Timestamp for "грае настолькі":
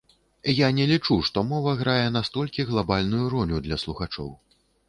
1.83-2.67